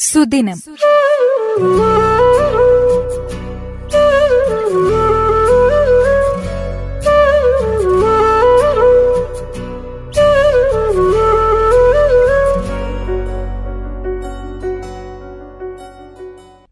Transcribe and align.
സുദിനം. 0.00 0.58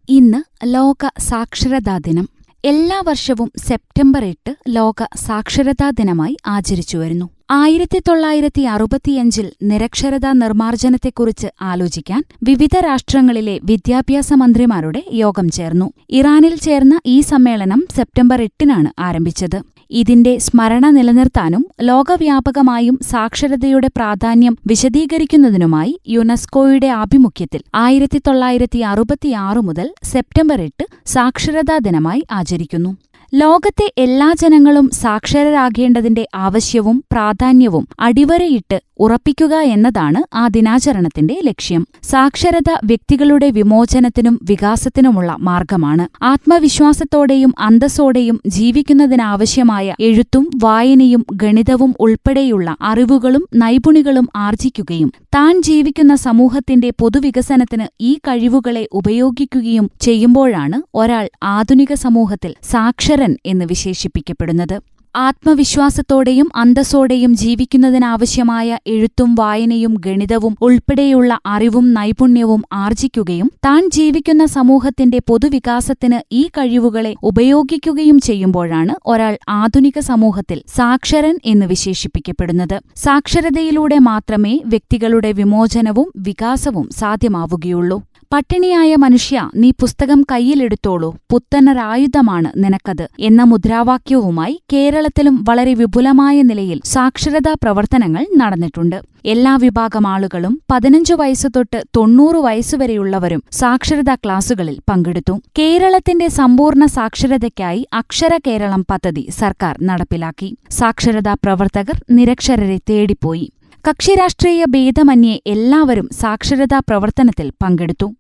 ഇന്ന് 0.09 0.43
ലോക 0.65 1.11
സാക്ഷരതാ 1.19 1.99
ദിനം. 1.99 2.29
എല്ലാ 2.65 3.01
വർഷവും 3.01 3.53
സെപ്റ്റംബർ 3.57 4.25
എട്ട് 4.25 4.57
ലോക 4.69 5.03
സാക്ഷരതാ 5.17 5.91
ദിനമായി 5.91 6.37
ആചരിച്ചുവരുന്നു 6.47 7.38
ആയിരത്തി 7.51 7.99
തൊള്ളായിരത്തി 8.09 8.63
അറുപത്തിയഞ്ചിൽ 8.63 9.47
നിരക്ഷരതാ 9.69 10.33
നിർമ്മാർജനത്തെക്കുറിച്ച് 10.33 11.49
ആലോചിക്കാൻ 11.63 12.23
വിവിധ 12.43 12.75
രാഷ്ട്രങ്ങളിലെ 12.87 13.55
വിദ്യാഭ്യാസ 13.71 14.29
മന്ത്രിമാരുടെ 14.33 15.03
യോഗം 15.13 15.49
ചേർന്നു. 15.49 15.87
ഇറാനിൽ 16.11 16.55
ചേർന്ന 16.67 17.01
ഈ 17.07 17.17
സമ്മേളനം 17.21 17.81
സെപ്റ്റംബർ 17.97 18.43
എട്ടിനാണ് 18.43 18.91
ആരംഭിച്ചത്. 18.99 19.59
ഇതിന്റെ 19.91 20.33
സ്മരണ 20.39 20.87
നിലനിർത്താനും 20.91 21.63
ലോകവ്യാപകമായും 21.81 22.97
സാക്ഷരതയുടെ 23.13 23.89
പ്രാധാന്യം 23.97 24.55
വിശദീകരിക്കുന്നതിനുമായി 24.67 25.93
യുനെസ്കോയുടെ 26.09 26.87
ആഭിമുഖ്യത്തിൽ 27.03 27.63
ആയിരത്തി 27.87 28.21
തൊള്ളായിരത്തി 28.27 28.79
അറുപത്തിയാറ് 28.93 29.63
മുതൽ 29.69 29.89
സെപ്റ്റംബർ 30.05 30.61
എട്ട് 30.61 30.87
സാക്ഷരതാ 31.07 31.79
ദിനമായി 31.79 32.23
ആചരിക്കുന്നു. 32.31 32.91
ലോകത്തെ 33.33 33.87
എല്ലാ 33.99 34.29
ജനങ്ങളും 34.33 34.87
സാക്ഷരരാകേണ്ടതിന്റെ 34.93 36.27
ആവശ്യവും 36.35 37.05
പ്രാധാന്യവും 37.13 37.85
അടിവരയിട്ട് 38.01 38.79
ഉറപ്പിക്കുക 38.99 39.55
എന്നതാണ് 39.55 40.37
ആ 40.37 40.49
ദിനാചരണത്തിന്റെ 40.49 41.41
ലക്ഷ്യം. 41.45 41.87
സാക്ഷരത 42.03 42.71
വ്യക്തികളുടെ 42.85 43.51
വിമോചനത്തിനും 43.51 44.41
വികാസത്തിനുമുള്ള 44.43 45.37
മാർഗമാണ്. 45.41 46.25
ആത്മവിശ്വാസത്തോടെയും 46.25 47.55
അന്തസ്സോടെയും 47.59 48.41
ജീവിക്കുന്നതിനാവശ്യമായ 48.47 49.95
എഴുത്തും 50.01 50.51
വായനയും 50.63 51.27
ഗണിതവും 51.33 51.95
ഉൾപ്പെടെയുള്ള 52.01 52.77
അറിവുകളും 52.81 53.49
നൈപുണികളും 53.57 54.29
ആർജിക്കുകയും 54.37 55.13
താൻ 55.35 55.63
ജീവിക്കുന്ന 55.63 56.15
സമൂഹത്തിന്റെ 56.15 56.93
പൊതുവികസനത്തിന് 56.99 57.87
ഈ 58.01 58.15
കഴിവുകളെ 58.15 58.89
ഉപയോഗിക്കുകയും 58.93 59.91
ചെയ്യുമ്പോഴാണ് 60.01 60.83
ഒരാൾ 60.95 61.29
ആധുനിക 61.43 61.95
സമൂഹത്തിൽ 61.95 62.55
സാക്ഷരൻ 62.63 63.37
എന്ന് 63.47 63.65
വിശേഷിപ്പിക്കപ്പെടുന്നത്. 63.65 64.98
ആത്മവിശ്വാസത്തോടെയും 65.19 66.49
അന്തസ്സോടെയും 66.57 67.35
ജീവിക്കുന്നതിനാവശ്യമായ 67.35 68.79
എഴുത്തും 68.87 69.35
വായനയും 69.35 69.95
ഗണിതവും 69.95 70.57
ഉൾപ്പെടെയുള്ള 70.63 71.39
അറിവും 71.47 71.95
നൈപുണ്യവും 71.95 72.63
ആർജിക്കുകയും 72.73 73.51
താൻ 73.65 73.91
ജീവിക്കുന്ന 73.91 74.47
സമൂഹത്തിന്റെ 74.47 75.21
പൊതുവികാസത്തിന് 75.27 76.21
ഈ 76.33 76.49
കഴിവുകളെ 76.49 77.15
ഉപയോഗിക്കുകയും 77.23 78.21
ചെയ്യുമ്പോഴാണ് 78.21 78.95
ഒരാൾ 79.07 79.39
ആധുനിക 79.49 79.99
സമൂഹത്തിൽ 79.99 80.63
സാക്ഷരൻ 80.77 81.39
എന്ന് 81.45 81.67
വിശേഷിപ്പിക്കപ്പെടുന്നത്. 81.67 82.81
സാക്ഷരതയിലൂടെ 82.97 83.99
മാത്രമേ 83.99 84.61
വ്യക്തികളുടെ 84.67 85.33
വിമോചനവും 85.33 86.13
വികാസവും 86.17 86.89
സാധ്യമാവുകയുള്ളൂ. 86.99 88.03
പട്ടിണിയായ 88.33 88.97
മനുഷ്യ 88.97 89.51
നീ 89.57 89.71
പുസ്തകം 89.71 90.25
കയ്യിലെടുത്തോളൂ. 90.33 91.17
പുത്തനൊരായുധമാണ് 91.33 92.51
നിനക്കത്. 92.57 93.09
എന്ന 93.21 93.43
മുദ്രാവാക്യവുമായി 93.43 94.61
കേരളത്തിലും 94.73 95.45
വളരെ 95.49 95.75
വിപുലമായ 95.75 96.43
നിലയിൽ 96.43 96.81
സാക്ഷരതാ 96.85 97.53
പ്രവർത്തനങ്ങൾ 97.53 98.27
നടന്നിട്ടുണ്ട്. 98.37 99.03
എല്ലാ 99.25 99.57
വിഭാഗം 99.57 100.07
ആളുകളും 100.07 100.61
പതിനഞ്ചു 100.71 101.15
വയസ്സു 101.15 101.49
തൊട്ട് 101.49 101.85
തൊണ്ണൂറ് 101.97 102.37
വയസ്സുവരെയുള്ളവരും 102.37 103.43
സാക്ഷരതാ 103.53 104.15
ക്ലാസുകളിൽ 104.15 104.79
പങ്കെടുത്തു. 104.91 105.41
കേരളത്തിന്റെ 105.59 106.29
സമ്പൂർണ 106.29 106.85
സാക്ഷരതയ്ക്കായി 106.87 107.87
അക്ഷര 107.93 108.39
കേരളം 108.47 108.85
പദ്ധതി 108.91 109.29
സർക്കാർ 109.39 109.77
നടപ്പിലാക്കി. 109.83 110.57
സാക്ഷരതാ 110.71 111.35
പ്രവർത്തകർ 111.35 112.05
നിരക്ഷരരെ 112.11 112.79
തേടിപ്പോയി. 112.91 113.53
കക്ഷിരാഷ്ട്രീയ 113.89 114.65
ഭേദമന്യേ 114.65 115.41
എല്ലാവരും 115.47 116.09
സാക്ഷരതാ 116.13 116.79
പ്രവർത്തനത്തിൽ 116.79 117.53
പങ്കെടുത്തു. 117.63 118.15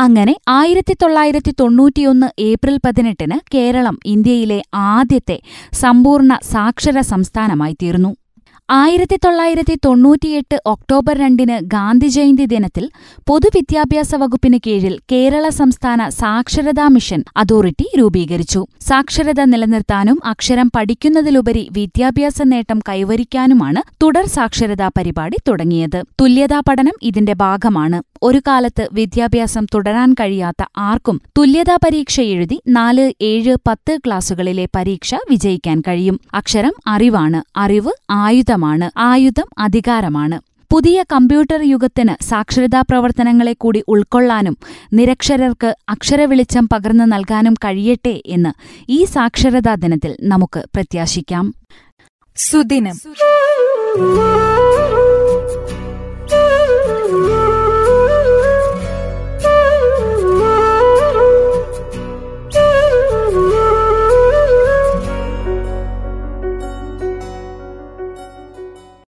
അങ്ങനെ 0.00 0.34
ആയിരത്തി 0.48 0.94
തൊള്ളായിരത്തി 1.02 1.54
തൊണ്ണൂറ്റിയൊന്ന് 1.60 2.28
ഏപ്രിൽ 2.38 2.78
പതിനെട്ടിന് 2.86 3.36
കേരളം 3.54 3.98
ഇന്ത്യയിലെ 4.06 4.62
ആദ്യത്തെ 4.74 5.40
സമ്പൂർണ 5.72 6.38
സാക്ഷര 6.52 7.00
സംസ്ഥാനമായി 7.00 7.76
തീർന്നു. 7.82 8.16
ആയിരത്തി 8.70 9.16
തൊള്ളായിരത്തി 9.24 9.78
തൊണ്ണൂറ്റിയെട്ട് 9.84 10.56
ഒക്ടോബർ 10.66 11.18
രണ്ടിന് 11.18 11.56
ഗാന്ധിജയന്തി 11.64 12.44
ദിനത്തിൽ 12.44 12.90
പൊതുവിദ്യാഭ്യാസ 13.28 14.14
വകുപ്പിന് 14.14 14.58
കീഴിൽ 14.66 14.98
കേരള 15.12 15.48
സംസ്ഥാന 15.48 16.08
സാക്ഷരതാ 16.08 16.88
മിഷൻ 16.88 17.24
അതോറിറ്റി 17.36 17.86
രൂപീകരിച്ചു. 17.98 18.66
സാക്ഷരത 18.88 19.40
നിലനിർത്താനും 19.44 20.20
അക്ഷരം 20.24 20.70
പഠിക്കുന്നതിലുപരി 20.76 21.68
വിദ്യാഭ്യാസ 21.72 22.42
നേട്ടം 22.42 22.80
കൈവരിക്കാനുമാണ് 22.88 23.82
തുടർ 24.02 24.26
സാക്ഷരതാ 24.26 24.88
പരിപാടി 24.98 25.36
തുടങ്ങിയത്. 25.48 26.02
തുല്യതാ 26.20 26.60
പഠനം 26.60 26.96
ഇതിന്റെ 27.02 27.32
ഭാഗമാണ്. 27.32 28.09
ഒരു 28.22 28.42
കാലത്ത് 28.48 28.88
വിദ്യാഭ്യാസം 28.92 29.66
തുടരാൻ 29.74 30.12
കഴിയാത്ത 30.12 30.64
ആർക്കും 30.78 31.20
തുല്യതാ 31.38 31.76
പരീക്ഷ 31.76 32.20
എഴുതി 32.20 32.62
നാല് 32.68 33.12
ഏഴ് 33.20 33.56
പത്ത് 33.66 33.98
ക്ലാസുകളിലെ 34.06 34.68
പരീക്ഷ 34.76 35.14
വിജയിക്കാൻ 35.14 35.80
കഴിയും. 35.80 36.20
അക്ഷരം 36.34 36.72
അറിവാണ്. 36.86 37.58
അറിവ് 37.58 37.92
ആയുധമാണ്. 38.10 38.90
ആയുധം 38.98 39.48
അധികാരമാണ്. 39.58 40.40
പുതിയ 40.72 41.04
കമ്പ്യൂട്ടർ 41.12 41.62
യുഗത്തിന് 41.62 42.24
സാക്ഷരതാ 42.24 42.80
പ്രവർത്തനങ്ങളെ 42.80 43.52
കൂടി 43.52 43.84
ഉൾക്കൊള്ളാനും 43.88 44.56
നിരക്ഷരർക്ക് 44.92 45.76
അക്ഷരവെളിച്ചം 45.88 46.68
പകർന്നു 46.68 47.04
നൽകാനും 47.04 47.54
കഴിയട്ടെ 47.54 48.22
എന്ന് 48.26 48.50
ഈ 48.88 49.04
സാക്ഷരതാ 49.04 49.74
ദിനത്തിൽ 49.74 50.16
നമുക്ക് 50.20 50.64
പ്രത്യാശിക്കാം. 50.74 51.54
സുദിനം. 52.36 52.96